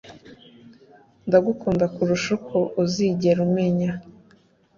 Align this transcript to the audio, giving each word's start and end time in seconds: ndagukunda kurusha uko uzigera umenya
ndagukunda 1.27 1.85
kurusha 1.95 2.29
uko 2.37 2.57
uzigera 2.81 3.39
umenya 3.47 3.91